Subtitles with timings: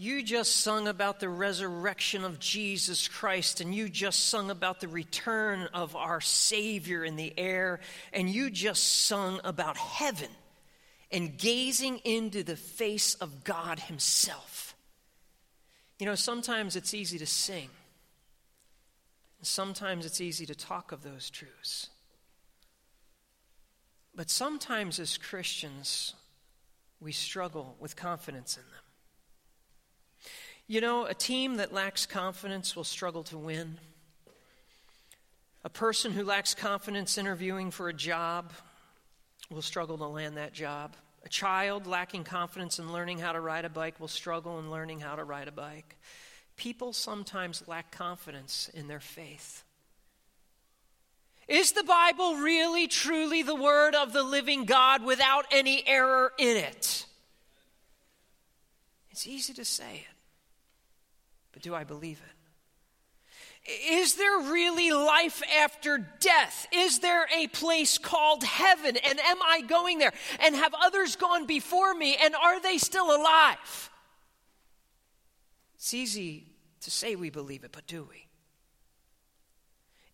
[0.00, 4.88] You just sung about the resurrection of Jesus Christ, and you just sung about the
[4.88, 7.80] return of our Savior in the air,
[8.10, 10.30] and you just sung about heaven
[11.12, 14.74] and gazing into the face of God Himself.
[15.98, 17.68] You know, sometimes it's easy to sing,
[19.42, 21.90] sometimes it's easy to talk of those truths.
[24.14, 26.14] But sometimes as Christians,
[27.00, 28.79] we struggle with confidence in them.
[30.70, 33.78] You know, a team that lacks confidence will struggle to win.
[35.64, 38.52] A person who lacks confidence interviewing for a job
[39.50, 40.94] will struggle to land that job.
[41.24, 45.00] A child lacking confidence in learning how to ride a bike will struggle in learning
[45.00, 45.96] how to ride a bike.
[46.56, 49.64] People sometimes lack confidence in their faith.
[51.48, 56.56] Is the Bible really, truly the Word of the living God without any error in
[56.56, 57.06] it?
[59.10, 60.09] It's easy to say it.
[61.52, 62.36] But do I believe it?
[63.90, 66.66] Is there really life after death?
[66.72, 68.96] Is there a place called heaven?
[68.96, 70.12] And am I going there?
[70.40, 72.16] And have others gone before me?
[72.22, 73.90] And are they still alive?
[75.74, 76.46] It's easy
[76.80, 78.26] to say we believe it, but do we?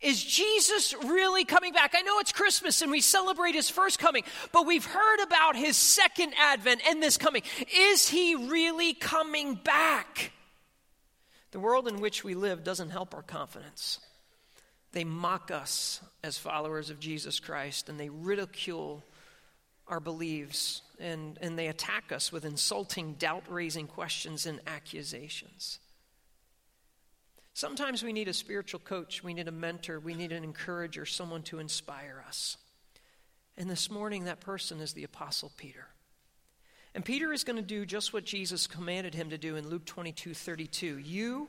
[0.01, 1.95] Is Jesus really coming back?
[1.97, 5.77] I know it's Christmas and we celebrate his first coming, but we've heard about his
[5.77, 7.43] second advent and this coming.
[7.75, 10.33] Is he really coming back?
[11.57, 13.99] The world in which we live doesn't help our confidence.
[14.93, 19.03] They mock us as followers of Jesus Christ and they ridicule
[19.89, 25.79] our beliefs and, and they attack us with insulting, doubt raising questions and accusations.
[27.55, 31.43] Sometimes we need a spiritual coach, we need a mentor, we need an encourager, someone
[31.45, 32.59] to inspire us.
[33.57, 35.87] And this morning, that person is the Apostle Peter.
[36.97, 39.85] And Peter is going to do just what Jesus commanded him to do in Luke
[39.85, 40.97] 22 32.
[40.97, 41.47] You,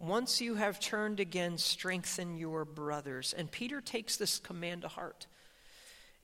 [0.00, 3.32] once you have turned again, strengthen your brothers.
[3.32, 5.28] And Peter takes this command to heart.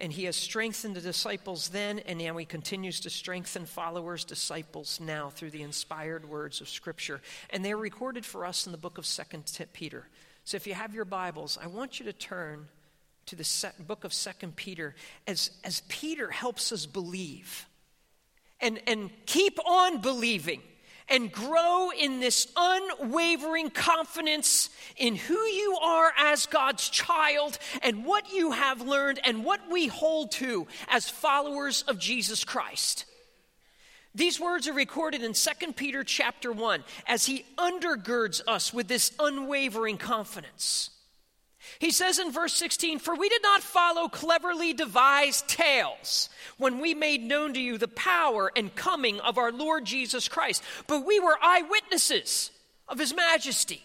[0.01, 4.99] And he has strengthened the disciples then, and now he continues to strengthen followers, disciples
[5.01, 7.21] now through the inspired words of Scripture.
[7.51, 10.09] And they're recorded for us in the book of Second Peter.
[10.43, 12.67] So if you have your Bibles, I want you to turn
[13.27, 14.97] to the book of Second Peter
[15.29, 17.69] as, as Peter helps us believe
[18.65, 20.63] and, and keep on believing
[21.09, 28.33] and grow in this unwavering confidence in who you are as God's child and what
[28.33, 33.05] you have learned and what we hold to as followers of Jesus Christ.
[34.15, 39.13] These words are recorded in 2 Peter chapter 1 as he undergirds us with this
[39.19, 40.91] unwavering confidence.
[41.79, 46.95] He says in verse 16, For we did not follow cleverly devised tales when we
[46.95, 51.21] made known to you the power and coming of our Lord Jesus Christ, but we
[51.21, 52.51] were eyewitnesses
[52.89, 53.83] of his majesty.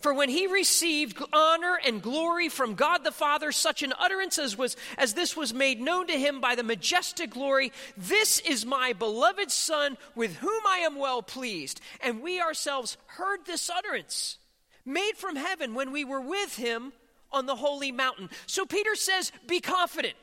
[0.00, 4.56] For when he received honor and glory from God the Father, such an utterance as,
[4.56, 8.92] was, as this was made known to him by the majestic glory, This is my
[8.92, 11.80] beloved Son, with whom I am well pleased.
[12.02, 14.36] And we ourselves heard this utterance
[14.86, 16.92] made from heaven when we were with him
[17.32, 18.30] on the holy mountain.
[18.46, 20.14] So Peter says, Be confident.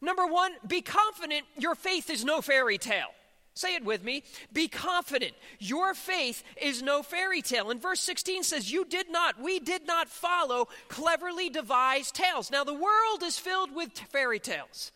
[0.00, 3.08] Number one, be confident your faith is no fairy tale.
[3.54, 4.24] Say it with me.
[4.52, 5.32] Be confident.
[5.60, 7.70] Your faith is no fairy tale.
[7.70, 12.50] And verse 16 says, You did not, we did not follow cleverly devised tales.
[12.50, 14.90] Now, the world is filled with fairy tales.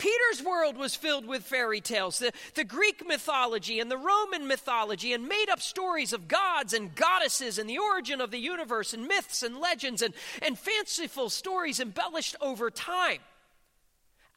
[0.00, 5.12] Peter's world was filled with fairy tales, the, the Greek mythology and the Roman mythology,
[5.12, 9.06] and made up stories of gods and goddesses and the origin of the universe, and
[9.06, 13.18] myths and legends and, and fanciful stories embellished over time.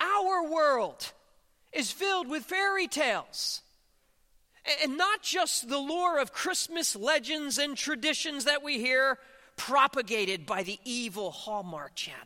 [0.01, 1.13] Our world
[1.71, 3.61] is filled with fairy tales.
[4.83, 9.17] And not just the lore of Christmas legends and traditions that we hear
[9.55, 12.19] propagated by the evil Hallmark Channel.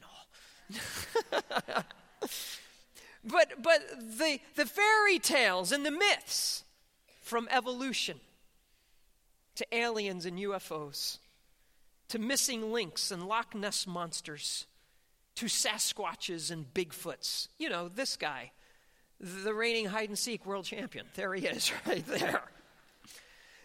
[3.28, 6.64] but, but the, the fairy tales and the myths
[7.22, 8.20] from evolution
[9.56, 11.18] to aliens and UFOs
[12.10, 14.66] to missing links and Loch Ness monsters
[15.36, 17.48] to Sasquatches and Bigfoots.
[17.58, 18.52] You know, this guy,
[19.20, 21.06] the reigning hide and seek world champion.
[21.16, 22.44] There he is, right there.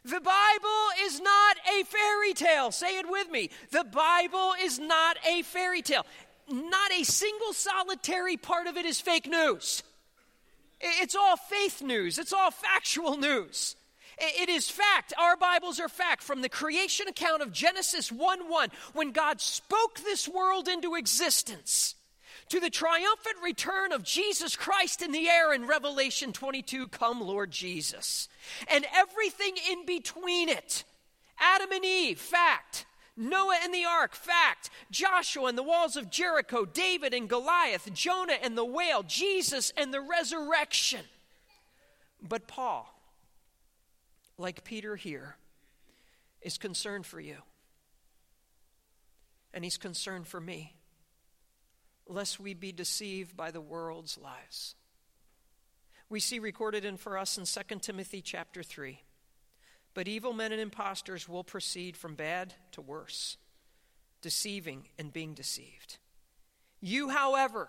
[0.05, 2.73] The Bible is not a fairy tale.
[2.73, 3.51] Say it with me.
[3.71, 6.05] The Bible is not a fairy tale
[6.51, 9.83] not a single solitary part of it is fake news.
[10.81, 13.77] It's all faith news, it's all factual news.
[14.19, 15.13] It is fact.
[15.19, 16.23] Our Bibles are fact.
[16.23, 21.97] From the creation account of Genesis 1 1, when God spoke this world into existence,
[22.49, 27.51] to the triumphant return of Jesus Christ in the air in Revelation 22 Come, Lord
[27.51, 28.29] Jesus.
[28.69, 30.85] And everything in between it
[31.41, 32.87] Adam and Eve, fact.
[33.17, 34.71] Noah and the ark, fact.
[34.91, 39.93] Joshua and the walls of Jericho, David and Goliath, Jonah and the whale, Jesus and
[39.93, 41.05] the resurrection.
[42.21, 42.93] But Paul,
[44.39, 45.37] like Peter here,
[46.41, 47.37] is concerned for you.
[49.53, 50.75] And he's concerned for me
[52.07, 54.75] lest we be deceived by the world's lies.
[56.09, 59.01] We see recorded in for us in 2 Timothy chapter 3.
[59.95, 63.37] But evil men and impostors will proceed from bad to worse,
[64.23, 65.99] deceiving and being deceived.
[66.81, 67.69] You, however,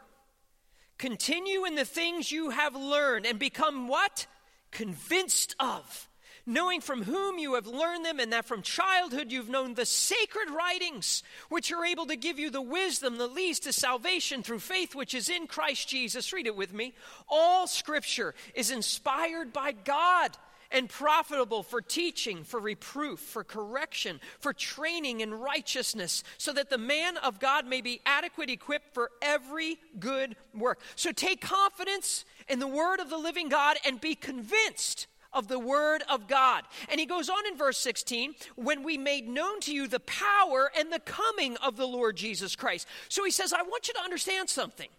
[0.98, 4.26] continue in the things you have learned and become what?
[4.72, 6.10] Convinced of
[6.46, 10.50] knowing from whom you have learned them, and that from childhood you've known the sacred
[10.50, 14.96] writings, which are able to give you the wisdom that leads to salvation through faith
[14.96, 16.34] which is in Christ Jesus.
[16.34, 16.94] Read it with me.
[17.30, 20.38] All scripture is inspired by God
[20.74, 26.78] and profitable for teaching, for reproof, for correction, for training in righteousness, so that the
[26.78, 30.82] man of God may be adequate equipped for every good work.
[30.96, 35.60] So take confidence in the word of the living God and be convinced of the
[35.60, 36.64] Word of God.
[36.90, 40.72] And he goes on in verse 16, when we made known to you the power
[40.78, 42.88] and the coming of the Lord Jesus Christ.
[43.10, 44.90] So he says, I want you to understand something.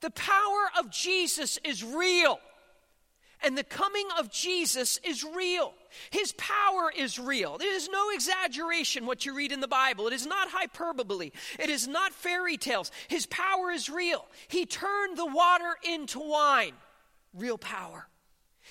[0.00, 2.40] The power of Jesus is real.
[3.42, 5.72] And the coming of Jesus is real.
[6.10, 7.56] His power is real.
[7.56, 10.06] It is no exaggeration what you read in the Bible.
[10.06, 11.32] It is not hyperbole.
[11.58, 12.92] It is not fairy tales.
[13.08, 14.26] His power is real.
[14.48, 16.74] He turned the water into wine.
[17.34, 18.08] Real power.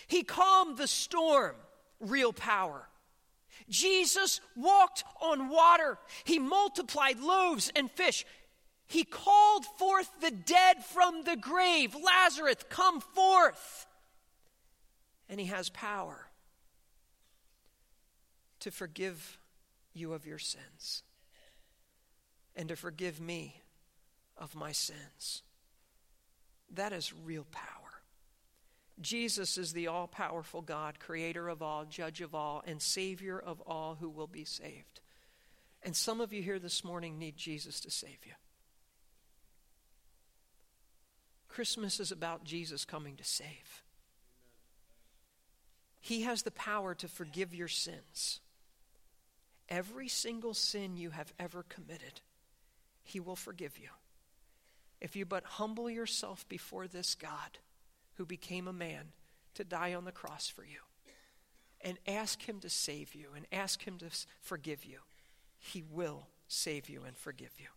[0.07, 1.55] He calmed the storm,
[1.99, 2.87] real power.
[3.69, 5.97] Jesus walked on water.
[6.23, 8.25] He multiplied loaves and fish.
[8.87, 11.95] He called forth the dead from the grave.
[11.95, 13.85] Lazarus, come forth.
[15.29, 16.27] And he has power
[18.59, 19.37] to forgive
[19.93, 21.03] you of your sins
[22.55, 23.61] and to forgive me
[24.37, 25.43] of my sins.
[26.73, 27.65] That is real power.
[29.01, 33.61] Jesus is the all powerful God, creator of all, judge of all, and savior of
[33.61, 34.99] all who will be saved.
[35.81, 38.33] And some of you here this morning need Jesus to save you.
[41.47, 43.83] Christmas is about Jesus coming to save.
[46.09, 48.39] He has the power to forgive your sins.
[49.69, 52.21] Every single sin you have ever committed,
[53.03, 53.89] He will forgive you.
[54.99, 57.59] If you but humble yourself before this God
[58.15, 59.11] who became a man
[59.53, 60.79] to die on the cross for you.
[61.79, 64.07] And ask Him to save you and ask Him to
[64.41, 65.01] forgive you.
[65.59, 67.67] He will save you and forgive you.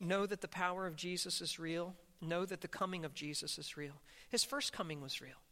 [0.00, 1.94] Know that the power of Jesus is real.
[2.22, 4.00] Know that the coming of Jesus is real.
[4.30, 5.42] His first coming was real.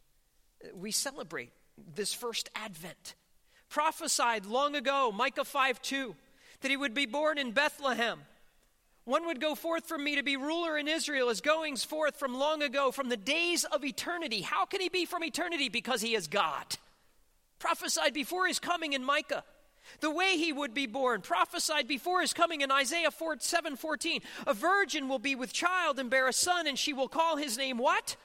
[0.73, 1.51] We celebrate
[1.95, 3.15] this first advent.
[3.69, 6.15] Prophesied long ago, Micah 5 2,
[6.61, 8.19] that he would be born in Bethlehem
[9.07, 12.37] one would go forth from me to be ruler in Israel as goings forth from
[12.37, 14.41] long ago, from the days of eternity.
[14.41, 15.69] How can he be from eternity?
[15.69, 16.65] Because he is God.
[17.57, 19.45] Prophesied before his coming in Micah.
[20.01, 24.19] The way he would be born, prophesied before his coming in Isaiah 4, 7 14.
[24.45, 27.57] A virgin will be with child and bear a son, and she will call his
[27.57, 28.17] name what?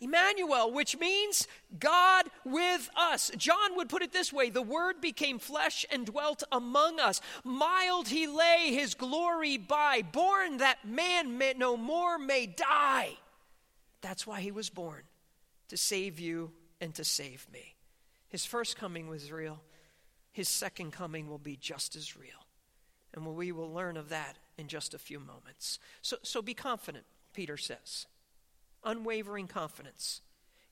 [0.00, 1.46] Emmanuel, which means
[1.78, 3.30] God with us.
[3.36, 7.20] John would put it this way the Word became flesh and dwelt among us.
[7.44, 13.16] Mild he lay, his glory by, born that man may no more may die.
[14.00, 15.02] That's why he was born,
[15.68, 17.74] to save you and to save me.
[18.28, 19.62] His first coming was real,
[20.32, 22.30] his second coming will be just as real.
[23.14, 25.78] And we will learn of that in just a few moments.
[26.02, 28.06] So, so be confident, Peter says
[28.84, 30.20] unwavering confidence.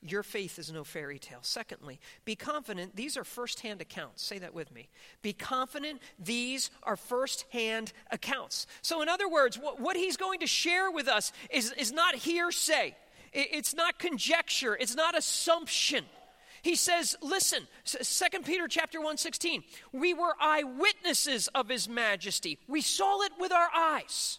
[0.05, 1.39] Your faith is no fairy tale.
[1.43, 4.25] Secondly, be confident these are firsthand accounts.
[4.25, 4.89] Say that with me.
[5.23, 8.67] Be confident these are firsthand accounts.
[8.83, 12.17] So, in other words, what, what he's going to share with us is, is not
[12.17, 12.97] hearsay,
[13.33, 16.05] it, it's not conjecture, it's not assumption.
[16.63, 22.59] He says, listen, 2 Peter chapter 1 16, we were eyewitnesses of his majesty.
[22.67, 24.39] We saw it with our eyes.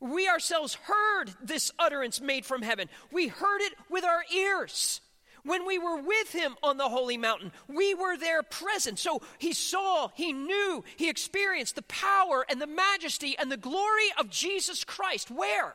[0.00, 2.88] We ourselves heard this utterance made from heaven.
[3.12, 5.02] We heard it with our ears.
[5.44, 8.98] When we were with him on the holy mountain, we were there present.
[8.98, 14.08] So he saw, he knew, he experienced the power and the majesty and the glory
[14.18, 15.30] of Jesus Christ.
[15.30, 15.74] Where?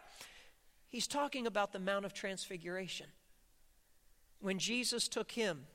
[0.89, 3.07] He's talking about the Mount of Transfiguration.
[4.39, 5.65] When Jesus took him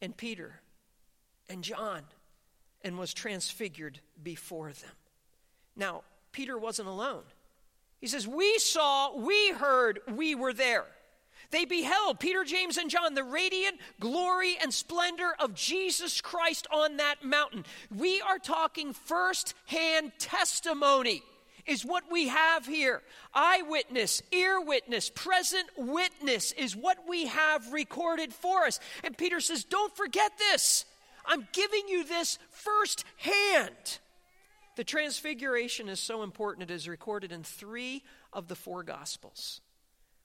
[0.00, 0.60] and Peter
[1.48, 2.02] and John
[2.82, 4.90] and was transfigured before them.
[5.76, 7.22] Now, Peter wasn't alone.
[8.00, 10.84] He says, We saw, we heard, we were there.
[11.50, 16.96] They beheld, Peter, James, and John, the radiant glory and splendor of Jesus Christ on
[16.96, 17.64] that mountain.
[17.96, 21.22] We are talking first hand testimony,
[21.64, 23.02] is what we have here.
[23.32, 28.80] Eyewitness, ear witness, present witness is what we have recorded for us.
[29.04, 30.84] And Peter says, Don't forget this.
[31.24, 33.98] I'm giving you this firsthand.
[34.76, 39.62] The transfiguration is so important, it is recorded in three of the four Gospels.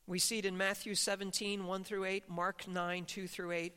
[0.07, 3.73] We see it in Matthew 17, 1 through 8, Mark 9, 2 through 8,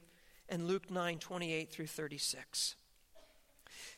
[0.48, 2.74] and Luke 9, 28 through 36.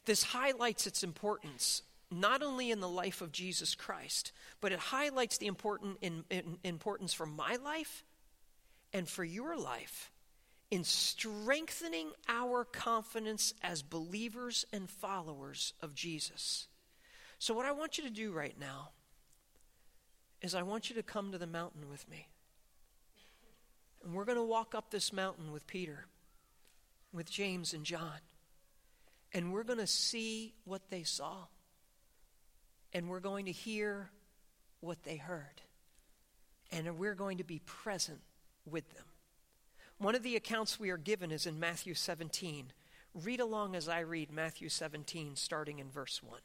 [0.04, 5.38] This highlights its importance not only in the life of Jesus Christ, but it highlights
[5.38, 8.04] the important in, in, importance for my life
[8.92, 10.12] and for your life
[10.70, 16.68] in strengthening our confidence as believers and followers of Jesus.
[17.38, 18.90] So, what I want you to do right now
[20.42, 22.28] is I want you to come to the mountain with me.
[24.04, 26.06] And we're going to walk up this mountain with Peter,
[27.12, 28.20] with James and John.
[29.32, 31.46] And we're going to see what they saw.
[32.92, 34.10] And we're going to hear
[34.80, 35.60] what they heard.
[36.70, 38.20] And we're going to be present
[38.64, 39.04] with them.
[39.98, 42.72] One of the accounts we are given is in Matthew 17.
[43.14, 46.38] Read along as I read Matthew 17, starting in verse 1.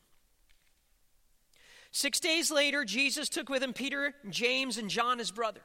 [1.92, 5.60] Six days later, Jesus took with him Peter, James, and John, his brother,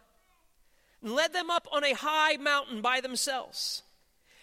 [1.01, 3.85] and led them up on a high mountain by themselves.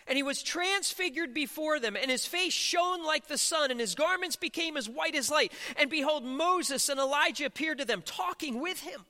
[0.07, 3.95] And he was transfigured before them, and his face shone like the sun, and his
[3.95, 5.51] garments became as white as light.
[5.77, 9.05] And behold, Moses and Elijah appeared to them, talking with him.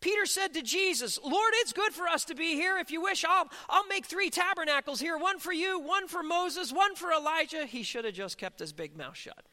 [0.00, 2.78] Peter said to Jesus, Lord, it's good for us to be here.
[2.78, 6.72] If you wish, I'll, I'll make three tabernacles here one for you, one for Moses,
[6.72, 7.66] one for Elijah.
[7.66, 9.44] He should have just kept his big mouth shut.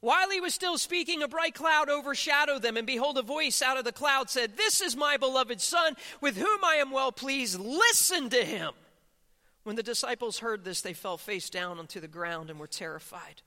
[0.00, 3.78] While he was still speaking, a bright cloud overshadowed them, and behold, a voice out
[3.78, 7.58] of the cloud said, This is my beloved Son, with whom I am well pleased.
[7.58, 8.72] Listen to him.
[9.62, 13.40] When the disciples heard this, they fell face down onto the ground and were terrified.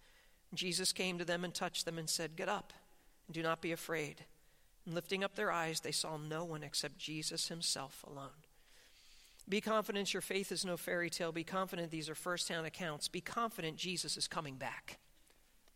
[0.56, 2.74] Jesus came to them and touched them and said, Get up
[3.28, 4.26] and do not be afraid.
[4.86, 8.30] And lifting up their eyes, they saw no one except Jesus himself alone.
[9.50, 11.32] Be confident your faith is no fairy tale.
[11.32, 13.08] Be confident these are first hand accounts.
[13.08, 15.00] Be confident Jesus is coming back.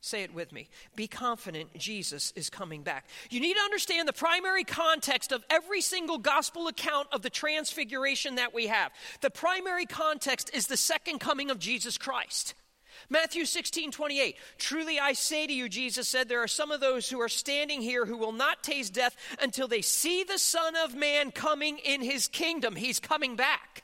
[0.01, 0.67] Say it with me.
[0.95, 3.05] Be confident Jesus is coming back.
[3.29, 8.35] You need to understand the primary context of every single gospel account of the transfiguration
[8.35, 8.91] that we have.
[9.21, 12.55] The primary context is the second coming of Jesus Christ.
[13.09, 14.35] Matthew 16, 28.
[14.57, 17.81] Truly I say to you, Jesus said, there are some of those who are standing
[17.81, 22.01] here who will not taste death until they see the Son of Man coming in
[22.01, 22.75] his kingdom.
[22.75, 23.83] He's coming back.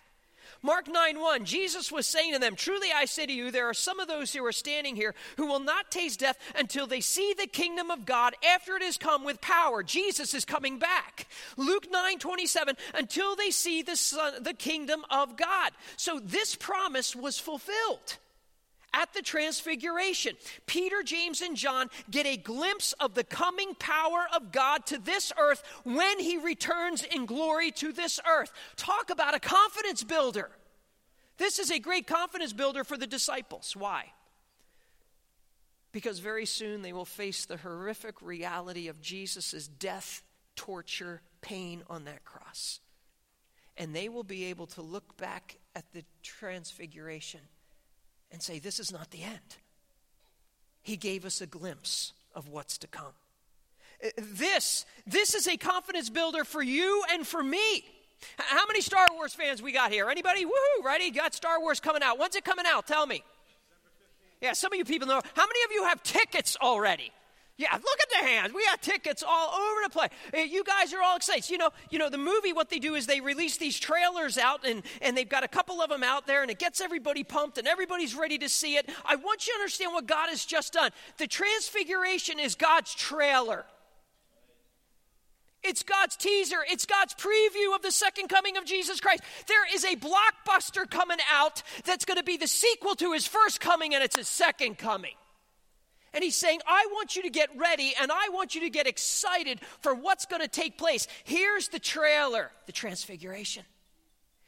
[0.61, 3.73] Mark 9 1, Jesus was saying to them, Truly I say to you, there are
[3.73, 7.33] some of those who are standing here who will not taste death until they see
[7.37, 9.83] the kingdom of God after it has come with power.
[9.83, 11.27] Jesus is coming back.
[11.57, 15.71] Luke 9 27, until they see the, son, the kingdom of God.
[15.95, 18.17] So this promise was fulfilled
[18.97, 20.35] at the transfiguration.
[20.65, 25.31] Peter, James, and John get a glimpse of the coming power of God to this
[25.39, 28.51] earth when he returns in glory to this earth.
[28.75, 30.49] Talk about a confidence builder.
[31.37, 33.75] This is a great confidence builder for the disciples.
[33.75, 34.05] Why?
[35.91, 40.23] Because very soon they will face the horrific reality of Jesus' death,
[40.55, 42.79] torture, pain on that cross.
[43.77, 47.41] And they will be able to look back at the transfiguration
[48.31, 49.57] and say, This is not the end.
[50.81, 53.13] He gave us a glimpse of what's to come.
[54.03, 57.83] Uh, this, this is a confidence builder for you and for me.
[58.37, 60.09] How many Star Wars fans we got here?
[60.09, 60.45] Anybody?
[60.45, 60.99] Woohoo?
[60.99, 62.17] You got Star Wars coming out.
[62.19, 62.87] When's it coming out?
[62.87, 63.23] Tell me.
[64.41, 65.21] Yeah, some of you people know.
[65.35, 67.11] How many of you have tickets already?
[67.57, 68.53] Yeah, look at the hands.
[68.53, 70.09] We got tickets all over the place.
[70.31, 71.49] Eh, you guys are all excited.
[71.49, 72.53] You know, you know the movie.
[72.53, 75.81] What they do is they release these trailers out, and and they've got a couple
[75.81, 78.87] of them out there, and it gets everybody pumped, and everybody's ready to see it.
[79.03, 80.91] I want you to understand what God has just done.
[81.17, 83.65] The Transfiguration is God's trailer.
[85.63, 86.59] It's God's teaser.
[86.69, 89.23] It's God's preview of the second coming of Jesus Christ.
[89.47, 93.59] There is a blockbuster coming out that's going to be the sequel to his first
[93.59, 95.15] coming, and it's his second coming.
[96.17, 98.87] And he's saying, I want you to get ready and I want you to get
[98.87, 101.07] excited for what's going to take place.
[101.23, 103.63] Here's the trailer, the transfiguration.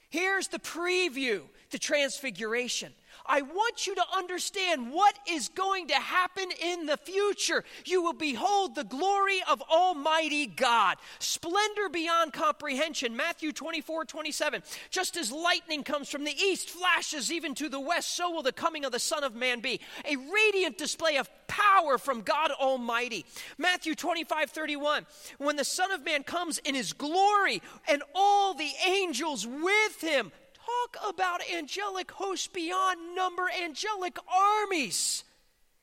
[0.10, 2.92] Here's the preview, the transfiguration.
[3.26, 7.64] I want you to understand what is going to happen in the future.
[7.86, 13.16] You will behold the glory of Almighty God, splendor beyond comprehension.
[13.16, 14.64] Matthew 24, 27.
[14.90, 18.52] Just as lightning comes from the east, flashes even to the west, so will the
[18.52, 19.80] coming of the Son of Man be.
[20.06, 23.26] A radiant display of power from God Almighty.
[23.58, 25.06] Matthew 25, 31.
[25.38, 30.32] When the Son of Man comes in his glory and all the angels with him,
[30.70, 35.24] Talk about angelic hosts beyond number, angelic armies.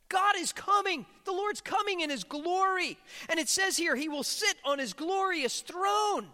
[0.08, 1.06] God is coming.
[1.24, 2.96] The Lord's coming in his glory.
[3.28, 6.28] And it says here, he will sit on his glorious throne.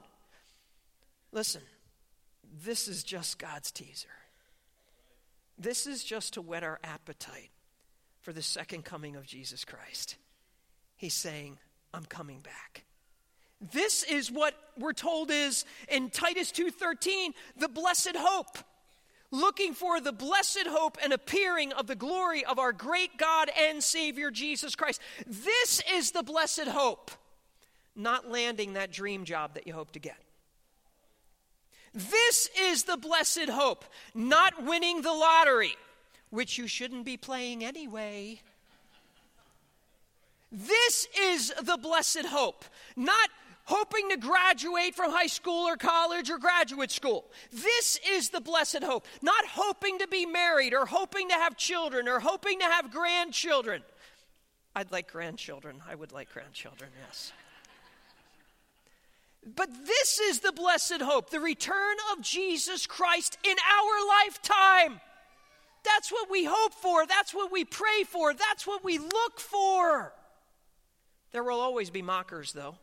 [1.32, 1.62] Listen,
[2.64, 4.08] this is just God's teaser.
[5.58, 7.50] This is just to whet our appetite
[8.20, 10.16] for the second coming of Jesus Christ.
[10.96, 11.58] He's saying,
[11.94, 12.84] I'm coming back.
[13.70, 18.58] This is what we're told is in Titus 2:13, the blessed hope.
[19.30, 23.82] Looking for the blessed hope and appearing of the glory of our great God and
[23.82, 25.00] Savior Jesus Christ.
[25.26, 27.10] This is the blessed hope,
[27.94, 30.18] not landing that dream job that you hope to get.
[31.94, 35.76] This is the blessed hope, not winning the lottery,
[36.30, 38.42] which you shouldn't be playing anyway.
[40.50, 42.66] This is the blessed hope,
[42.96, 43.30] not
[43.64, 47.30] hoping to graduate from high school or college or graduate school.
[47.52, 49.06] This is the blessed hope.
[49.20, 53.82] Not hoping to be married or hoping to have children or hoping to have grandchildren.
[54.74, 55.82] I'd like grandchildren.
[55.88, 57.32] I would like grandchildren, yes.
[59.44, 65.00] But this is the blessed hope the return of Jesus Christ in our lifetime.
[65.84, 67.06] That's what we hope for.
[67.06, 68.32] That's what we pray for.
[68.34, 70.12] That's what we look for.
[71.32, 72.76] There will always be mockers, though.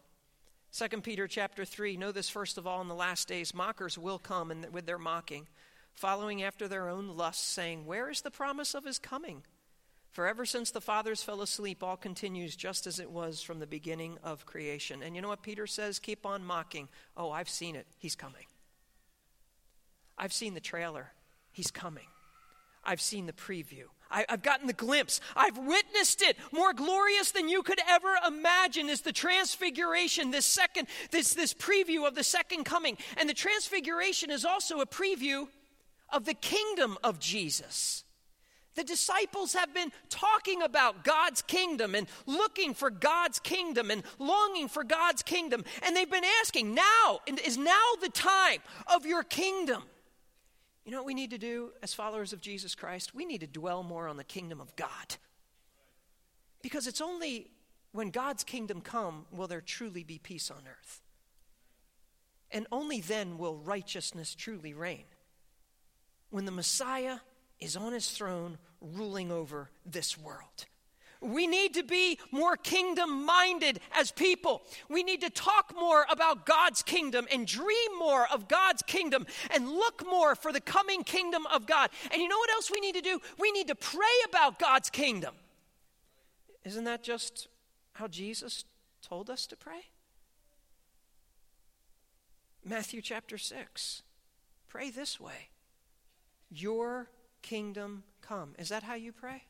[0.71, 4.19] 2 Peter chapter 3 Know this first of all in the last days mockers will
[4.19, 5.47] come and with their mocking
[5.93, 9.43] following after their own lusts saying where is the promise of his coming?
[10.11, 13.67] For ever since the fathers fell asleep all continues just as it was from the
[13.67, 15.01] beginning of creation.
[15.01, 15.99] And you know what Peter says?
[15.99, 16.87] Keep on mocking.
[17.17, 17.87] Oh I've seen it.
[17.97, 18.45] He's coming.
[20.17, 21.13] I've seen the trailer.
[21.51, 22.07] He's coming.
[22.83, 25.21] I've seen the preview I, have gotten the glimpse.
[25.35, 26.37] I've witnessed it.
[26.51, 32.07] More glorious than you could ever imagine is the transfiguration, this second, this, this preview
[32.07, 32.97] of the second coming.
[33.17, 35.47] And the transfiguration is also a preview
[36.11, 38.03] of the kingdom of Jesus.
[38.75, 44.69] The disciples have been talking about God's kingdom and looking for God's kingdom and longing
[44.69, 45.65] for God's kingdom.
[45.81, 49.83] And they've been asking, now, is now the time of your kingdom?
[50.89, 53.13] You know what we need to do as followers of Jesus Christ?
[53.13, 55.17] We need to dwell more on the kingdom of God.
[56.63, 57.51] Because it's only
[57.91, 61.01] when God's kingdom come will there truly be peace on earth.
[62.49, 65.03] And only then will righteousness truly reign.
[66.31, 67.17] When the Messiah
[67.59, 70.65] is on his throne ruling over this world.
[71.21, 74.61] We need to be more kingdom minded as people.
[74.87, 79.67] We need to talk more about God's kingdom and dream more of God's kingdom and
[79.67, 81.89] look more for the coming kingdom of God.
[82.11, 83.19] And you know what else we need to do?
[83.37, 85.35] We need to pray about God's kingdom.
[86.63, 87.49] Isn't that just
[87.93, 88.63] how Jesus
[89.01, 89.89] told us to pray?
[92.63, 94.03] Matthew chapter 6.
[94.69, 95.49] Pray this way
[96.49, 97.09] Your
[97.41, 98.53] kingdom come.
[98.57, 99.43] Is that how you pray?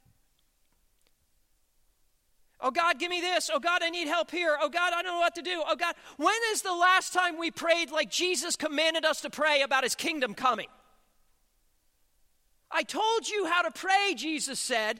[2.61, 3.49] Oh God, give me this.
[3.53, 4.57] Oh God, I need help here.
[4.61, 5.63] Oh God, I don't know what to do.
[5.65, 9.61] Oh God, when is the last time we prayed like Jesus commanded us to pray
[9.61, 10.67] about his kingdom coming?
[12.71, 14.99] I told you how to pray, Jesus said.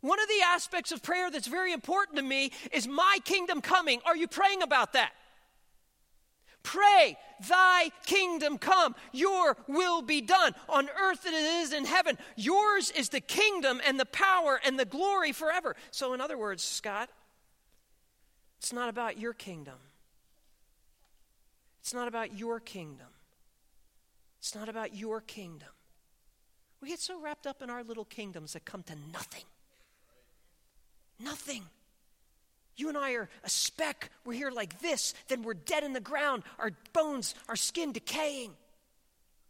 [0.00, 4.00] One of the aspects of prayer that's very important to me is my kingdom coming.
[4.06, 5.10] Are you praying about that?
[6.62, 7.16] Pray,
[7.48, 12.18] thy kingdom come, your will be done on earth as it is in heaven.
[12.36, 15.76] Yours is the kingdom and the power and the glory forever.
[15.90, 17.10] So, in other words, Scott,
[18.58, 19.78] it's not about your kingdom.
[21.80, 23.06] It's not about your kingdom.
[24.40, 25.68] It's not about your kingdom.
[26.80, 29.44] We get so wrapped up in our little kingdoms that come to nothing.
[31.18, 31.62] Nothing.
[32.76, 34.10] You and I are a speck.
[34.24, 38.52] We're here like this, then we're dead in the ground, our bones, our skin decaying.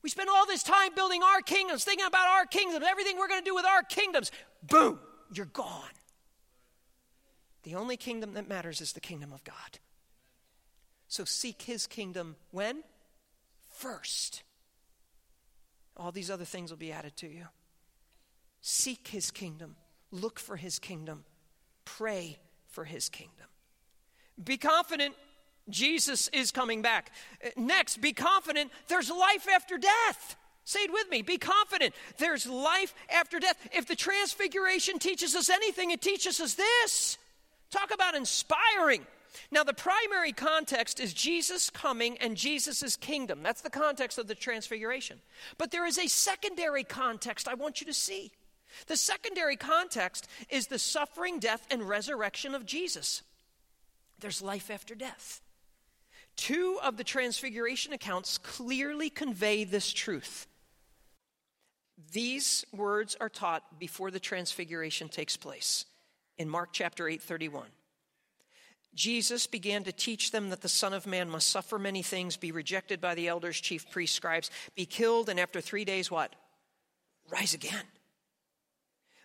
[0.03, 3.43] We spend all this time building our kingdoms, thinking about our kingdoms, everything we're going
[3.43, 4.31] to do with our kingdoms.
[4.63, 5.01] Boom,
[5.33, 5.83] you're gone.
[7.65, 9.81] The only kingdom that matters is the kingdom of God.
[11.09, 12.85] So seek his kingdom when?
[13.73, 14.45] First.
[15.97, 17.47] All these other things will be added to you.
[18.61, 19.75] Seek his kingdom,
[20.13, 21.25] look for his kingdom,
[21.85, 22.39] pray
[22.77, 23.47] for his kingdom.
[24.45, 25.15] Be confident
[25.71, 27.11] Jesus is coming back.
[27.57, 30.37] Next, be confident there's life after death.
[30.65, 31.23] Say it with me.
[31.23, 31.95] Be confident.
[32.19, 33.57] There's life after death.
[33.73, 37.17] If the transfiguration teaches us anything, it teaches us this.
[37.71, 39.07] Talk about inspiring.
[39.51, 43.43] Now, the primary context is Jesus coming and Jesus' kingdom.
[43.43, 45.21] That's the context of the transfiguration.
[45.57, 48.33] But there is a secondary context I want you to see.
[48.87, 53.23] The secondary context is the suffering, death, and resurrection of Jesus.
[54.21, 55.41] There's life after death.
[56.37, 60.47] Two of the transfiguration accounts clearly convey this truth.
[62.13, 65.87] These words are taught before the transfiguration takes place
[66.37, 67.67] in Mark chapter 8 31.
[68.95, 72.51] Jesus began to teach them that the Son of Man must suffer many things, be
[72.51, 76.35] rejected by the elders, chief priests, scribes, be killed, and after three days, what?
[77.31, 77.85] Rise again.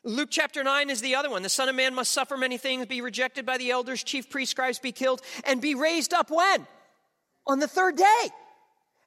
[0.03, 1.43] Luke chapter 9 is the other one.
[1.43, 4.51] The Son of Man must suffer many things, be rejected by the elders, chief priests,
[4.51, 6.65] scribes, be killed, and be raised up when?
[7.45, 8.29] On the third day.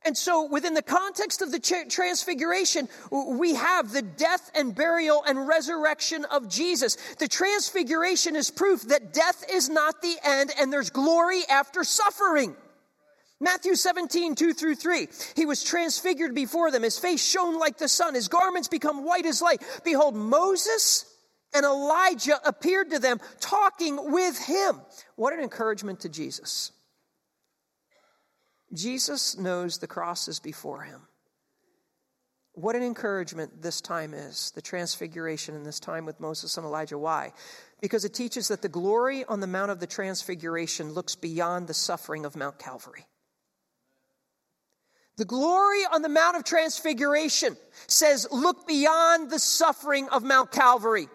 [0.06, 5.48] And so, within the context of the transfiguration, we have the death and burial and
[5.48, 6.96] resurrection of Jesus.
[7.18, 12.54] The transfiguration is proof that death is not the end and there's glory after suffering.
[13.44, 15.06] Matthew 17, 2 through 3.
[15.36, 16.82] He was transfigured before them.
[16.82, 18.14] His face shone like the sun.
[18.14, 19.62] His garments become white as light.
[19.84, 21.04] Behold, Moses
[21.52, 24.80] and Elijah appeared to them talking with him.
[25.16, 26.72] What an encouragement to Jesus.
[28.72, 31.02] Jesus knows the cross is before him.
[32.54, 36.96] What an encouragement this time is, the transfiguration in this time with Moses and Elijah.
[36.96, 37.32] Why?
[37.80, 41.74] Because it teaches that the glory on the Mount of the Transfiguration looks beyond the
[41.74, 43.06] suffering of Mount Calvary.
[45.16, 51.08] The glory on the Mount of Transfiguration says, look beyond the suffering of Mount Calvary.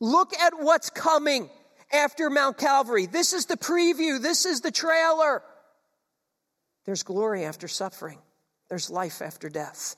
[0.00, 1.50] Look at what's coming
[1.92, 3.06] after Mount Calvary.
[3.06, 4.20] This is the preview.
[4.20, 5.42] This is the trailer.
[6.84, 8.18] There's glory after suffering,
[8.68, 9.96] there's life after death.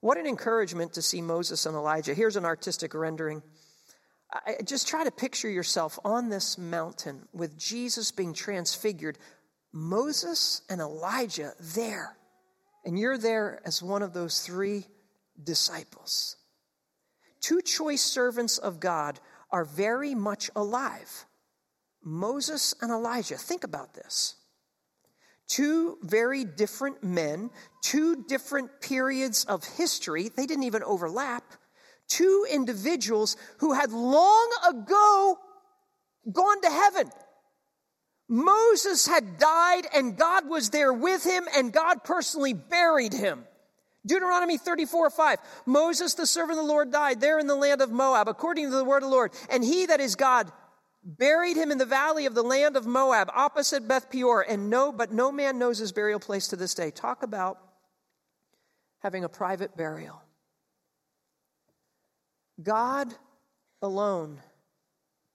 [0.00, 2.14] What an encouragement to see Moses and Elijah.
[2.14, 3.42] Here's an artistic rendering.
[4.32, 9.18] I, just try to picture yourself on this mountain with Jesus being transfigured,
[9.72, 12.16] Moses and Elijah there,
[12.84, 14.86] and you're there as one of those three
[15.42, 16.36] disciples.
[17.40, 19.18] Two choice servants of God
[19.50, 21.26] are very much alive
[22.04, 23.36] Moses and Elijah.
[23.36, 24.36] Think about this
[25.48, 27.50] two very different men,
[27.82, 30.30] two different periods of history.
[30.30, 31.44] They didn't even overlap.
[32.08, 35.38] Two individuals who had long ago
[36.30, 37.10] gone to heaven.
[38.32, 43.44] Moses had died and God was there with him and God personally buried him.
[44.06, 45.38] Deuteronomy 34 5.
[45.66, 48.74] Moses, the servant of the Lord, died there in the land of Moab, according to
[48.74, 49.32] the word of the Lord.
[49.50, 50.50] And he that is God
[51.04, 54.92] buried him in the valley of the land of Moab, opposite Beth Peor, and no,
[54.92, 56.90] but no man knows his burial place to this day.
[56.90, 57.58] Talk about
[59.00, 60.22] having a private burial.
[62.62, 63.14] God
[63.82, 64.40] alone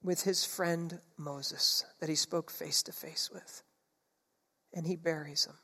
[0.08, 3.62] with his friend Moses that he spoke face to face with.
[4.74, 5.56] And he buries him.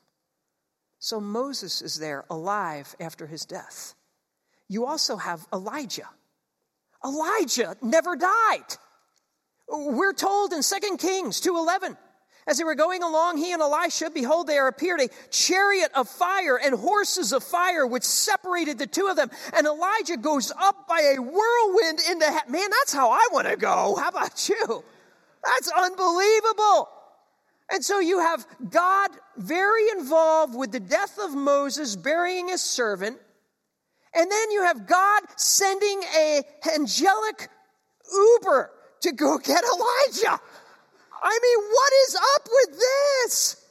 [0.98, 3.94] So Moses is there alive after his death.
[4.68, 6.10] You also have Elijah.
[7.02, 8.76] Elijah never died.
[9.66, 11.96] We're told in 2 Kings 2:11,
[12.46, 16.58] as they were going along, he and Elisha, behold, there appeared a chariot of fire
[16.62, 19.30] and horses of fire, which separated the two of them.
[19.54, 22.52] And Elijah goes up by a whirlwind into heaven.
[22.52, 23.96] Man, that's how I want to go.
[23.96, 24.84] How about you?
[25.42, 26.90] That's unbelievable.
[27.70, 33.18] And so you have God very involved with the death of Moses, burying his servant.
[34.14, 36.42] And then you have God sending a
[36.74, 37.48] angelic
[38.12, 40.40] Uber to go get Elijah.
[41.24, 43.66] I mean, what is up with this?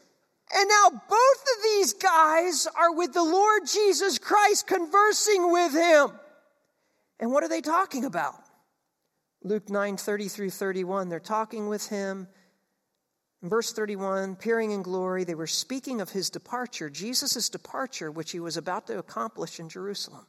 [0.56, 6.12] And now both of these guys are with the Lord Jesus Christ conversing with him.
[7.20, 8.36] And what are they talking about?
[9.44, 11.10] Luke 9 30 through 31.
[11.10, 12.28] They're talking with him.
[13.42, 18.32] In verse 31, appearing in glory, they were speaking of his departure, Jesus' departure, which
[18.32, 20.26] he was about to accomplish in Jerusalem.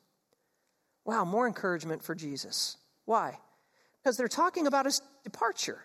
[1.05, 2.77] Wow, more encouragement for Jesus.
[3.05, 3.39] Why?
[4.05, 5.83] because they're talking about his departure.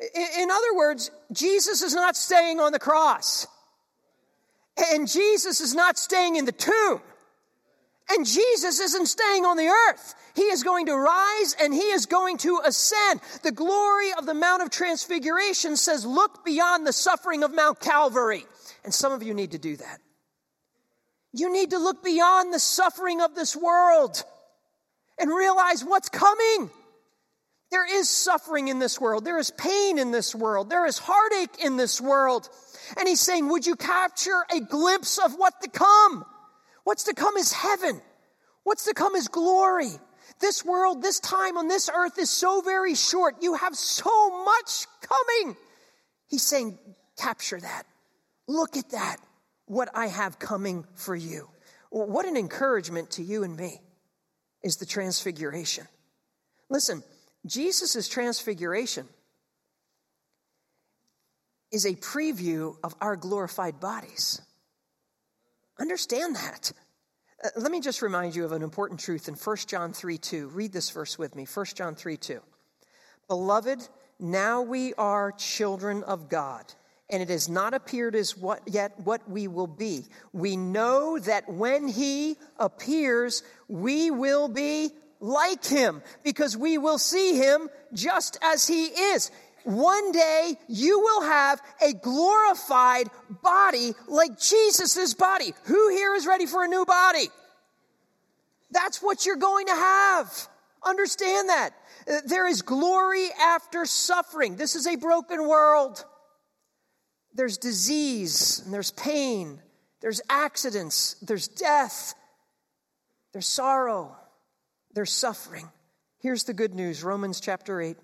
[0.00, 3.46] In other words, Jesus is not staying on the cross.
[4.92, 7.00] And Jesus is not staying in the tomb.
[8.10, 10.14] And Jesus isn't staying on the earth.
[10.34, 13.20] He is going to rise and he is going to ascend.
[13.42, 18.44] The glory of the Mount of Transfiguration says, look beyond the suffering of Mount Calvary.
[18.84, 20.00] And some of you need to do that.
[21.32, 24.24] You need to look beyond the suffering of this world
[25.18, 26.70] and realize what's coming.
[27.72, 29.24] There is suffering in this world.
[29.24, 30.68] There is pain in this world.
[30.68, 32.50] There is heartache in this world.
[32.98, 36.26] And he's saying, would you capture a glimpse of what to come?
[36.84, 38.02] What's to come is heaven.
[38.62, 39.90] What's to come is glory.
[40.38, 43.36] This world, this time on this earth is so very short.
[43.40, 45.56] You have so much coming.
[46.26, 46.78] He's saying,
[47.16, 47.84] capture that.
[48.46, 49.16] Look at that.
[49.64, 51.48] What I have coming for you.
[51.88, 53.80] What an encouragement to you and me
[54.62, 55.88] is the transfiguration.
[56.68, 57.02] Listen,
[57.46, 59.08] Jesus' transfiguration
[61.72, 64.40] is a preview of our glorified bodies.
[65.80, 66.72] Understand that.
[67.42, 70.48] Uh, let me just remind you of an important truth in 1 John 3 2.
[70.48, 72.40] Read this verse with me 1 John 3 2.
[73.26, 73.88] Beloved,
[74.20, 76.72] now we are children of God,
[77.10, 80.04] and it has not appeared as what, yet what we will be.
[80.32, 87.36] We know that when He appears, we will be like Him, because we will see
[87.36, 89.30] Him just as He is.
[89.64, 93.08] One day you will have a glorified
[93.42, 95.54] body like Jesus' body.
[95.64, 97.28] Who here is ready for a new body?
[98.72, 100.48] That's what you're going to have.
[100.82, 101.70] Understand that.
[102.26, 104.56] There is glory after suffering.
[104.56, 106.04] This is a broken world.
[107.34, 109.60] There's disease, and there's pain,
[110.00, 112.14] there's accidents, there's death,
[113.32, 114.16] there's sorrow,
[114.94, 115.68] there's suffering.
[116.18, 117.96] Here's the good news Romans chapter 8.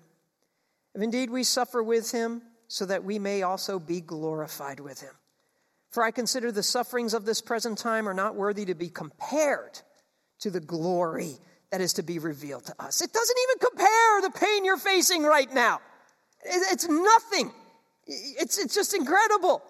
[0.95, 5.13] If indeed we suffer with him, so that we may also be glorified with him.
[5.89, 9.81] For I consider the sufferings of this present time are not worthy to be compared
[10.41, 11.37] to the glory
[11.71, 13.01] that is to be revealed to us.
[13.01, 15.81] It doesn't even compare the pain you're facing right now.
[16.43, 17.51] It's nothing.
[18.05, 19.63] It's, it's just incredible.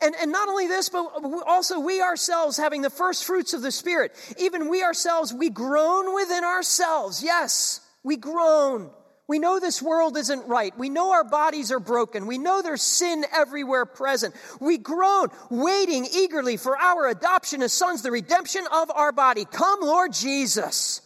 [0.00, 1.06] And, and not only this, but
[1.46, 4.12] also we ourselves having the first fruits of the Spirit.
[4.38, 7.22] Even we ourselves, we groan within ourselves.
[7.22, 8.90] Yes, we groan
[9.26, 10.76] we know this world isn't right.
[10.76, 12.26] We know our bodies are broken.
[12.26, 14.34] We know there's sin everywhere present.
[14.60, 19.46] We groan, waiting eagerly for our adoption as sons, the redemption of our body.
[19.46, 21.00] Come, Lord Jesus.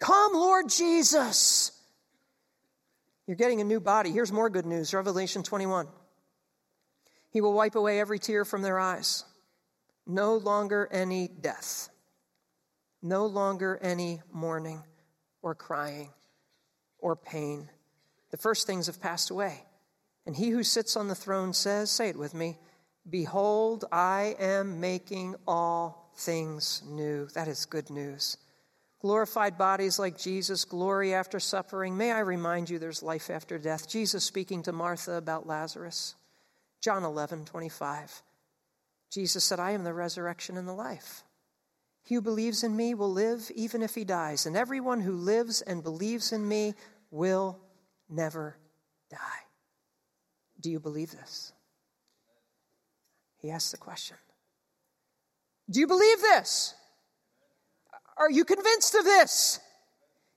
[0.00, 1.72] Come, Lord Jesus.
[3.26, 4.10] You're getting a new body.
[4.10, 5.86] Here's more good news Revelation 21.
[7.34, 9.24] He will wipe away every tear from their eyes.
[10.06, 11.88] No longer any death.
[13.02, 14.84] No longer any mourning
[15.42, 16.10] or crying
[17.00, 17.68] or pain.
[18.30, 19.64] The first things have passed away.
[20.26, 22.56] And he who sits on the throne says, Say it with me,
[23.10, 27.26] Behold, I am making all things new.
[27.34, 28.38] That is good news.
[29.00, 31.96] Glorified bodies like Jesus, glory after suffering.
[31.96, 33.88] May I remind you there's life after death.
[33.88, 36.14] Jesus speaking to Martha about Lazarus.
[36.84, 38.22] John 11, 25.
[39.10, 41.22] Jesus said, I am the resurrection and the life.
[42.02, 45.62] He who believes in me will live even if he dies, and everyone who lives
[45.62, 46.74] and believes in me
[47.10, 47.58] will
[48.10, 48.58] never
[49.10, 49.16] die.
[50.60, 51.54] Do you believe this?
[53.38, 54.18] He asks the question.
[55.70, 56.74] Do you believe this?
[58.18, 59.58] Are you convinced of this?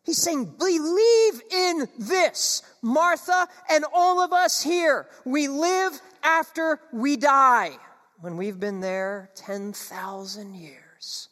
[0.03, 2.63] He's saying, believe in this.
[2.81, 7.71] Martha and all of us here, we live after we die.
[8.19, 11.29] When we've been there 10,000 years,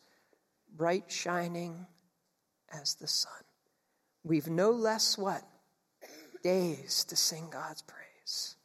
[0.73, 1.85] bright shining
[2.81, 3.31] as the sun.
[4.23, 5.43] We've no less what?
[6.43, 8.55] Days to sing God's praise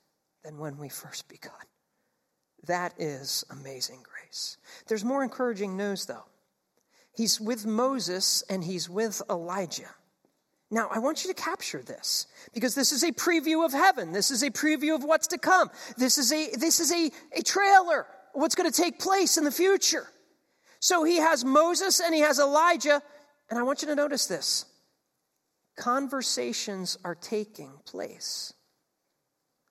[0.45, 1.53] than when we first begun.
[2.67, 4.59] That is amazing grace.
[4.87, 6.27] There's more encouraging news, though.
[7.17, 9.95] He's with Moses and he's with Elijah.
[10.71, 14.13] Now, I want you to capture this because this is a preview of heaven.
[14.13, 15.69] This is a preview of what's to come.
[15.97, 19.51] This is a, this is a, a trailer what's going to take place in the
[19.51, 20.07] future.
[20.79, 23.03] So he has Moses and he has Elijah.
[23.51, 24.65] And I want you to notice this
[25.77, 28.53] conversations are taking place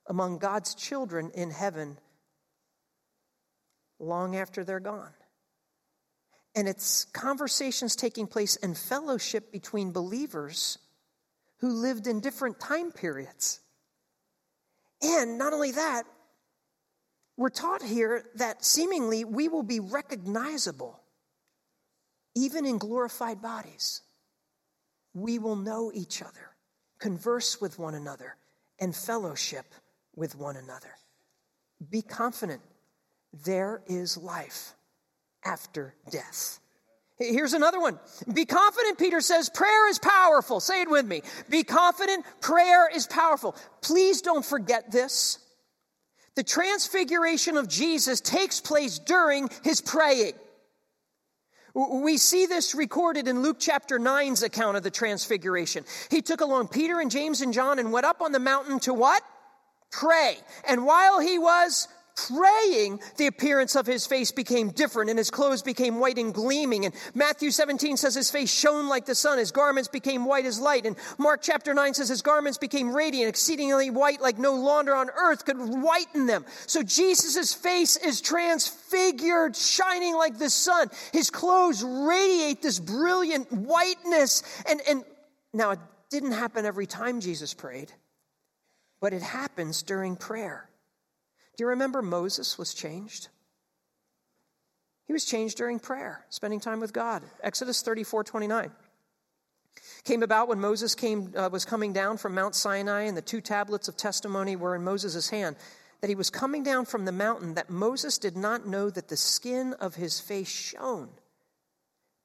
[0.07, 1.97] among God's children in heaven
[3.99, 5.13] long after they're gone.
[6.55, 10.79] And it's conversations taking place and fellowship between believers
[11.59, 13.59] who lived in different time periods.
[15.01, 16.03] And not only that,
[17.37, 20.99] we're taught here that seemingly we will be recognizable
[22.35, 24.01] even in glorified bodies
[25.13, 26.55] we will know each other,
[26.99, 28.35] converse with one another,
[28.79, 29.65] and fellowship
[30.15, 30.95] with one another.
[31.89, 32.61] Be confident
[33.45, 34.73] there is life
[35.43, 36.58] after death.
[37.19, 37.99] Here's another one.
[38.33, 40.61] Be confident, Peter says, prayer is powerful.
[40.61, 41.21] Say it with me.
[41.49, 43.55] Be confident, prayer is powerful.
[43.81, 45.37] Please don't forget this.
[46.35, 50.33] The transfiguration of Jesus takes place during his praying.
[51.75, 55.83] We see this recorded in Luke chapter 9's account of the transfiguration.
[56.09, 58.93] He took along Peter and James and John and went up on the mountain to
[58.93, 59.21] what?
[59.91, 60.37] Pray.
[60.67, 61.89] And while he was
[62.27, 66.85] praying, the appearance of his face became different and his clothes became white and gleaming.
[66.85, 69.37] And Matthew 17 says his face shone like the sun.
[69.37, 70.85] His garments became white as light.
[70.85, 75.09] And Mark chapter 9 says his garments became radiant, exceedingly white, like no launder on
[75.09, 76.45] earth could whiten them.
[76.65, 80.89] So Jesus' face is transfigured, shining like the sun.
[81.11, 84.43] His clothes radiate this brilliant whiteness.
[84.67, 85.03] And, and
[85.53, 85.79] now it
[86.09, 87.91] didn't happen every time Jesus prayed,
[89.01, 90.68] but it happens during prayer.
[91.59, 93.27] Do you remember Moses was changed?
[95.07, 97.21] He was changed during prayer, spending time with God.
[97.43, 98.71] Exodus 34 29
[100.05, 103.41] came about when Moses came, uh, was coming down from Mount Sinai, and the two
[103.41, 105.57] tablets of testimony were in Moses' hand,
[105.99, 109.17] that he was coming down from the mountain, that Moses did not know that the
[109.17, 111.09] skin of his face shone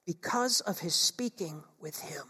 [0.07, 2.23] because of his speaking with him.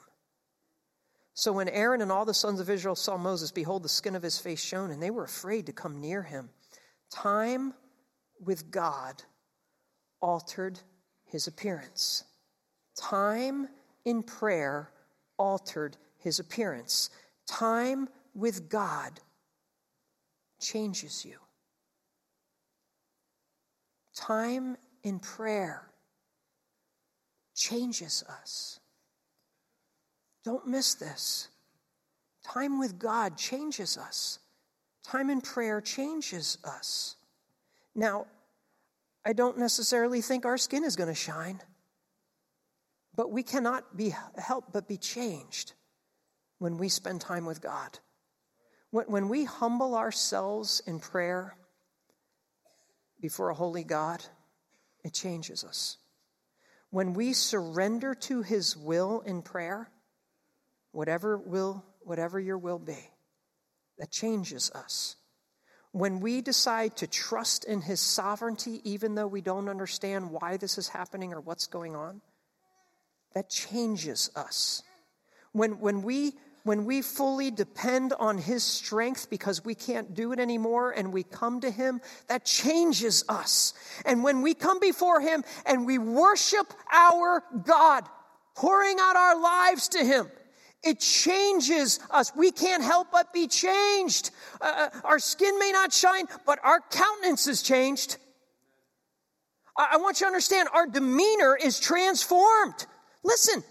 [1.35, 4.23] So when Aaron and all the sons of Israel saw Moses, behold, the skin of
[4.23, 6.49] his face shone, and they were afraid to come near him.
[7.11, 7.75] Time
[8.41, 9.23] with God
[10.21, 10.81] altered
[11.25, 12.25] his appearance.
[12.97, 13.69] Time
[14.05, 14.91] in prayer
[15.39, 17.11] altered his appearance.
[17.47, 19.21] Time with God
[20.61, 21.37] changes you.
[24.17, 25.91] Time in prayer
[27.55, 28.81] changes us.
[30.45, 31.49] Don't miss this.
[32.45, 34.39] Time with God changes us.
[35.05, 37.17] Time in prayer changes us.
[37.95, 38.27] Now,
[39.25, 41.61] I don't necessarily think our skin is going to shine,
[43.15, 45.73] but we cannot be helped but be changed
[46.59, 47.99] when we spend time with God.
[48.91, 51.57] When, we humble ourselves in prayer
[53.21, 54.25] before a holy God,
[55.03, 55.97] it changes us.
[56.91, 59.91] When we surrender to His will in prayer,
[60.93, 63.11] whatever will, whatever your will be,
[63.99, 65.17] that changes us.
[65.93, 70.77] When we decide to trust in His sovereignty, even though we don't understand why this
[70.77, 72.21] is happening or what's going on,
[73.35, 74.83] that changes us.
[75.53, 76.33] When, when, we,
[76.65, 81.23] when we fully depend on His strength because we can't do it anymore and we
[81.23, 83.73] come to Him, that changes us.
[84.05, 88.05] And when we come before Him and we worship our God,
[88.57, 90.29] pouring out our lives to Him,
[90.85, 92.33] it changes us.
[92.37, 94.31] We can't help but be changed.
[94.61, 98.17] Uh, uh, our skin may not shine, but our countenance is changed.
[99.77, 102.87] I, I want you to understand our demeanor is transformed.
[103.23, 103.65] Listen,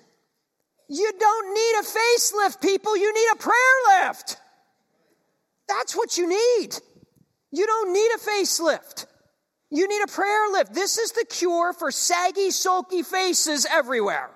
[0.89, 2.97] you don't need a facelift, people.
[2.97, 4.37] You need a prayer lift.
[5.67, 6.75] That's what you need.
[7.51, 9.05] You don't need a facelift.
[9.69, 10.73] You need a prayer lift.
[10.73, 14.29] This is the cure for saggy, sulky faces everywhere.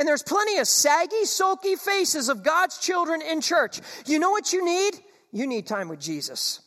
[0.00, 3.82] And there's plenty of saggy, sulky faces of God's children in church.
[4.06, 4.94] You know what you need?
[5.30, 6.62] You need time with Jesus.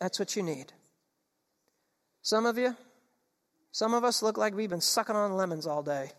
[0.00, 0.72] That's what you need.
[2.22, 2.74] Some of you,
[3.72, 6.12] some of us look like we've been sucking on lemons all day.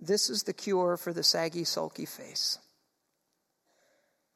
[0.00, 2.58] This is the cure for the saggy, sulky face.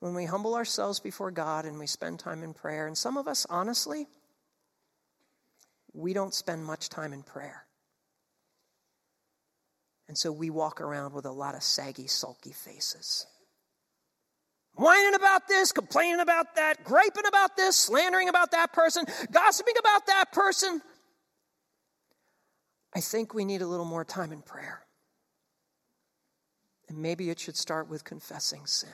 [0.00, 3.26] When we humble ourselves before God and we spend time in prayer, and some of
[3.26, 4.08] us, honestly,
[5.94, 7.64] we don't spend much time in prayer.
[10.08, 13.26] And so we walk around with a lot of saggy, sulky faces.
[14.74, 20.06] Whining about this, complaining about that, griping about this, slandering about that person, gossiping about
[20.06, 20.80] that person.
[22.94, 24.82] I think we need a little more time in prayer.
[26.88, 28.88] And maybe it should start with confessing sin.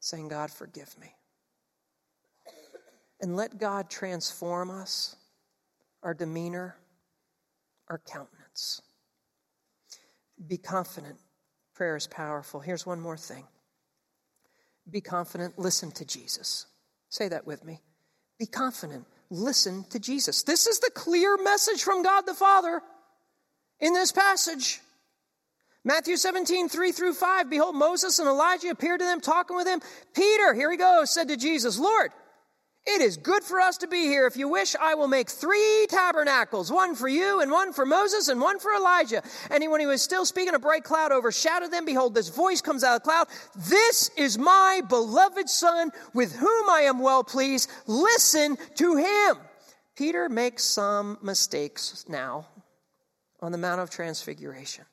[0.00, 1.14] Saying, God, forgive me.
[3.20, 5.16] And let God transform us,
[6.02, 6.76] our demeanor,
[7.88, 8.80] our countenance.
[10.46, 11.18] Be confident.
[11.74, 12.60] Prayer is powerful.
[12.60, 13.44] Here's one more thing
[14.90, 16.66] be confident, listen to Jesus.
[17.08, 17.80] Say that with me.
[18.38, 20.42] Be confident, listen to Jesus.
[20.42, 22.82] This is the clear message from God the Father
[23.78, 24.80] in this passage.
[25.84, 27.50] Matthew 17, 3 through 5.
[27.50, 29.80] Behold, Moses and Elijah appeared to them, talking with him.
[30.14, 32.12] Peter, here he goes, said to Jesus, Lord,
[32.84, 34.26] it is good for us to be here.
[34.26, 38.28] If you wish, I will make three tabernacles one for you, and one for Moses,
[38.28, 39.22] and one for Elijah.
[39.50, 41.84] And when he was still speaking, a bright cloud overshadowed them.
[41.84, 46.70] Behold, this voice comes out of the cloud This is my beloved Son, with whom
[46.70, 47.70] I am well pleased.
[47.86, 49.36] Listen to him.
[49.94, 52.48] Peter makes some mistakes now
[53.40, 54.84] on the Mount of Transfiguration.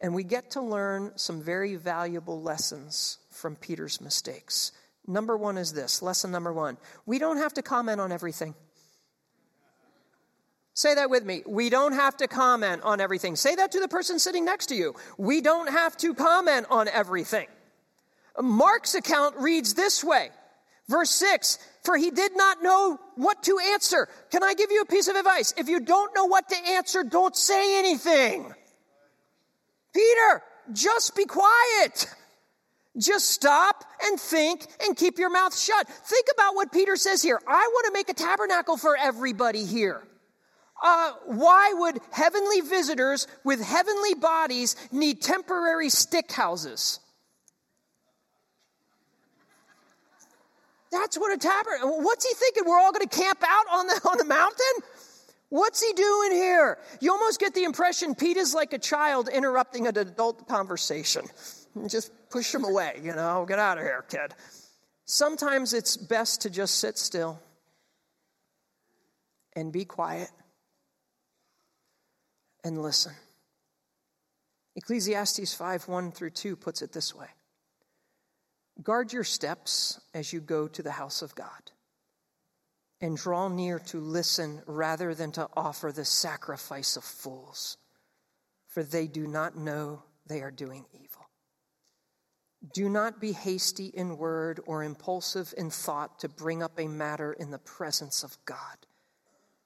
[0.00, 4.72] And we get to learn some very valuable lessons from Peter's mistakes.
[5.06, 6.76] Number one is this lesson number one
[7.06, 8.54] we don't have to comment on everything.
[10.74, 11.42] Say that with me.
[11.46, 13.36] We don't have to comment on everything.
[13.36, 14.94] Say that to the person sitting next to you.
[15.18, 17.48] We don't have to comment on everything.
[18.40, 20.30] Mark's account reads this way.
[20.88, 24.08] Verse 6 For he did not know what to answer.
[24.30, 25.52] Can I give you a piece of advice?
[25.56, 28.52] If you don't know what to answer, don't say anything.
[29.92, 30.42] Peter,
[30.72, 32.06] just be quiet.
[32.98, 35.88] Just stop and think and keep your mouth shut.
[35.88, 37.40] Think about what Peter says here.
[37.46, 40.02] I want to make a tabernacle for everybody here.
[40.82, 46.98] Uh, why would heavenly visitors with heavenly bodies need temporary stick houses?
[50.90, 52.02] That's what a tabernacle.
[52.02, 52.64] What's he thinking?
[52.66, 54.88] We're all going to camp out on the on the mountain?
[55.50, 56.78] What's he doing here?
[57.00, 61.26] You almost get the impression Pete is like a child interrupting an adult conversation.
[61.86, 64.34] Just push them away, you know, get out of here, kid.
[65.04, 67.40] Sometimes it's best to just sit still
[69.54, 70.30] and be quiet
[72.64, 73.12] and listen.
[74.76, 77.26] Ecclesiastes 5 1 through 2 puts it this way
[78.82, 81.70] Guard your steps as you go to the house of God,
[83.00, 87.76] and draw near to listen rather than to offer the sacrifice of fools,
[88.68, 91.09] for they do not know they are doing evil.
[92.74, 97.32] Do not be hasty in word or impulsive in thought to bring up a matter
[97.32, 98.76] in the presence of God.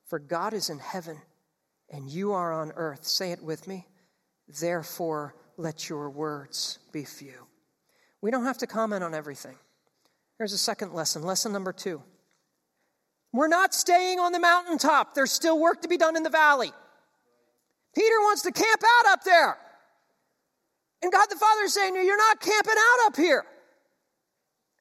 [0.07, 1.20] For God is in heaven
[1.90, 3.05] and you are on earth.
[3.05, 3.86] Say it with me.
[4.61, 7.47] Therefore, let your words be few.
[8.20, 9.57] We don't have to comment on everything.
[10.38, 11.22] Here's a second lesson.
[11.22, 12.03] Lesson number two.
[13.32, 15.14] We're not staying on the mountaintop.
[15.14, 16.72] There's still work to be done in the valley.
[17.95, 19.59] Peter wants to camp out up there.
[21.05, 23.45] And God the Father is saying, You're not camping out up here.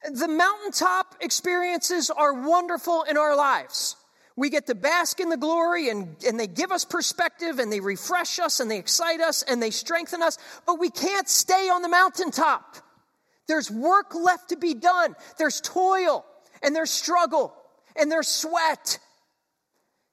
[0.10, 3.98] The mountaintop experiences are wonderful in our lives.
[4.38, 7.82] We get to bask in the glory and, and they give us perspective and they
[7.82, 11.82] refresh us and they excite us and they strengthen us, but we can't stay on
[11.82, 12.78] the mountaintop.
[13.50, 15.18] There's work left to be done.
[15.38, 16.26] There's toil
[16.62, 17.54] and there's struggle
[17.98, 18.98] and there's sweat.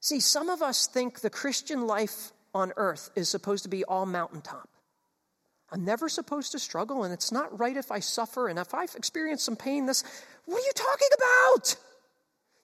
[0.00, 4.06] See, some of us think the Christian life on earth is supposed to be all
[4.06, 4.68] mountaintop.
[5.72, 8.94] I'm never supposed to struggle, and it's not right if I suffer, and if I've
[8.96, 10.02] experienced some pain, this,
[10.46, 11.76] what are you talking about?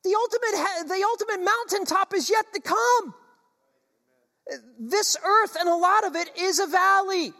[0.03, 3.15] The ultimate, the ultimate mountaintop is yet to come.
[4.79, 7.33] This earth and a lot of it is a valley.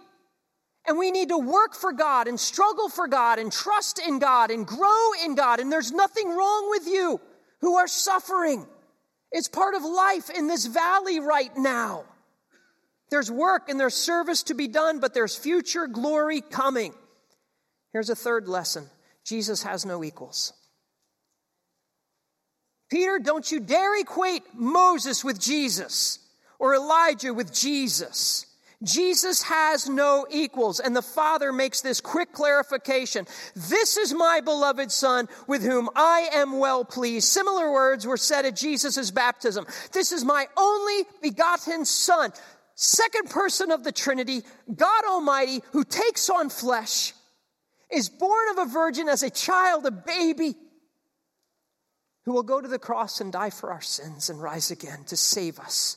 [0.89, 4.51] And we need to work for God and struggle for God and trust in God
[4.51, 5.59] and grow in God.
[5.59, 7.21] And there's nothing wrong with you
[7.61, 8.67] who are suffering.
[9.33, 12.05] It's part of life in this valley right now.
[13.11, 16.93] There's work and there's service to be done, but there's future glory coming.
[17.93, 18.89] Here's a third lesson
[19.25, 20.53] Jesus has no equals.
[22.91, 26.21] Peter, don't you dare equate Moses with Jesus
[26.59, 28.47] or Elijah with Jesus.
[28.83, 30.81] Jesus has no equals.
[30.81, 33.27] And the Father makes this quick clarification.
[33.55, 37.29] This is my beloved Son with whom I am well pleased.
[37.29, 39.67] Similar words were said at Jesus' baptism.
[39.93, 42.33] This is my only begotten Son,
[42.77, 47.13] second person of the Trinity, God Almighty, who takes on flesh,
[47.91, 50.55] is born of a virgin as a child, a baby,
[52.25, 55.17] who will go to the cross and die for our sins and rise again to
[55.17, 55.97] save us.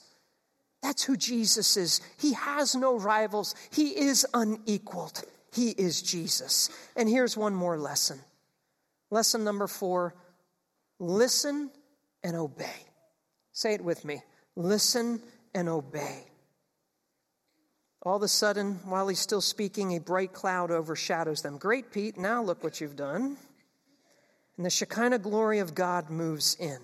[0.81, 2.01] That's who Jesus is.
[2.17, 5.23] He has no rivals, He is unequaled.
[5.51, 6.69] He is Jesus.
[6.95, 8.19] And here's one more lesson.
[9.09, 10.15] Lesson number four
[10.99, 11.71] listen
[12.23, 12.85] and obey.
[13.51, 14.21] Say it with me
[14.55, 15.21] listen
[15.55, 16.28] and obey.
[18.03, 21.57] All of a sudden, while he's still speaking, a bright cloud overshadows them.
[21.57, 23.37] Great, Pete, now look what you've done.
[24.55, 26.79] And the Shekinah glory of God moves in.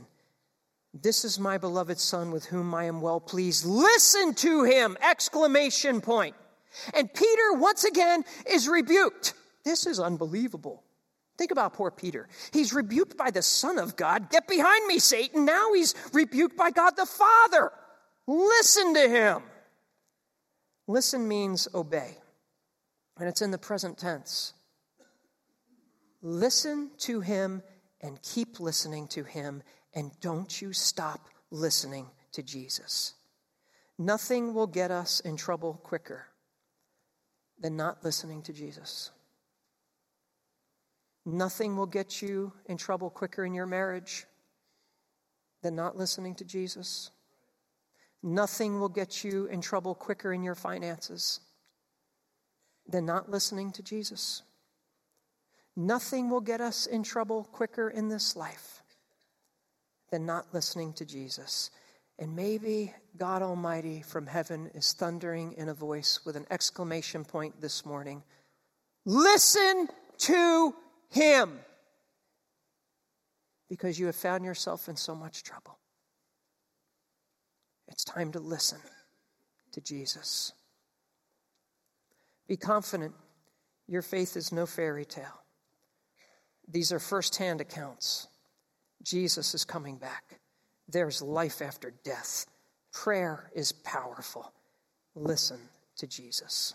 [0.93, 3.65] This is my beloved son with whom I am well pleased.
[3.65, 4.97] Listen to him!
[5.01, 6.35] Exclamation point.
[6.93, 9.33] And Peter, once again, is rebuked.
[9.63, 10.83] This is unbelievable.
[11.37, 12.29] Think about poor Peter.
[12.53, 14.29] He's rebuked by the Son of God.
[14.29, 15.43] Get behind me, Satan.
[15.45, 17.71] Now he's rebuked by God the Father.
[18.25, 19.43] Listen to him.
[20.87, 22.17] Listen means obey,
[23.17, 24.53] and it's in the present tense.
[26.21, 27.61] Listen to him
[28.01, 29.63] and keep listening to him
[29.93, 33.13] and don't you stop listening to Jesus.
[33.97, 36.27] Nothing will get us in trouble quicker
[37.59, 39.11] than not listening to Jesus.
[41.25, 44.25] Nothing will get you in trouble quicker in your marriage
[45.63, 47.09] than not listening to Jesus.
[48.27, 51.41] Nothing will get you in trouble quicker in your finances
[52.87, 54.41] than not listening to Jesus.
[55.75, 58.81] Nothing will get us in trouble quicker in this life
[60.09, 61.69] than not listening to Jesus.
[62.17, 67.61] And maybe God Almighty from heaven is thundering in a voice with an exclamation point
[67.61, 68.23] this morning
[69.05, 70.73] Listen to
[71.11, 71.59] Him
[73.69, 75.77] because you have found yourself in so much trouble.
[77.87, 78.79] It's time to listen
[79.71, 80.53] to Jesus.
[82.47, 83.13] Be confident
[83.87, 85.43] your faith is no fairy tale.
[86.67, 88.27] These are firsthand accounts.
[89.03, 90.39] Jesus is coming back.
[90.89, 92.45] There's life after death.
[92.91, 94.51] Prayer is powerful.
[95.13, 95.59] Listen
[95.97, 96.73] to Jesus.